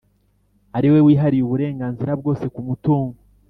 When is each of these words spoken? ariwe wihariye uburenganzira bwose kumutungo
ariwe 0.77 0.99
wihariye 1.07 1.43
uburenganzira 1.45 2.11
bwose 2.19 2.45
kumutungo 2.53 3.17